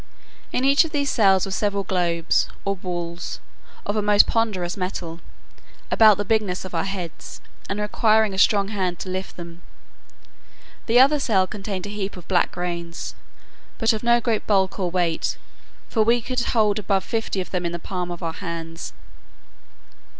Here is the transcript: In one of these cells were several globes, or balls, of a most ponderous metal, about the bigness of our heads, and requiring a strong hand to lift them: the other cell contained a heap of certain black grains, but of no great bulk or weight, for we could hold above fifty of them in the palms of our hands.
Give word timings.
In 0.51 0.63
one 0.65 0.75
of 0.83 0.89
these 0.91 1.11
cells 1.11 1.45
were 1.45 1.51
several 1.51 1.83
globes, 1.83 2.47
or 2.65 2.75
balls, 2.75 3.39
of 3.85 3.95
a 3.95 4.01
most 4.01 4.25
ponderous 4.25 4.75
metal, 4.75 5.19
about 5.91 6.17
the 6.17 6.25
bigness 6.25 6.65
of 6.65 6.73
our 6.73 6.85
heads, 6.85 7.39
and 7.69 7.79
requiring 7.79 8.33
a 8.33 8.39
strong 8.39 8.69
hand 8.69 8.97
to 8.97 9.09
lift 9.09 9.37
them: 9.37 9.61
the 10.87 10.99
other 10.99 11.19
cell 11.19 11.45
contained 11.45 11.85
a 11.85 11.89
heap 11.89 12.17
of 12.17 12.23
certain 12.23 12.29
black 12.35 12.51
grains, 12.51 13.13
but 13.77 13.93
of 13.93 14.01
no 14.01 14.19
great 14.19 14.47
bulk 14.47 14.79
or 14.79 14.89
weight, 14.89 15.37
for 15.87 16.01
we 16.01 16.19
could 16.19 16.39
hold 16.39 16.79
above 16.79 17.03
fifty 17.03 17.39
of 17.39 17.51
them 17.51 17.63
in 17.63 17.71
the 17.71 17.77
palms 17.77 18.11
of 18.13 18.23
our 18.23 18.33
hands. 18.33 18.93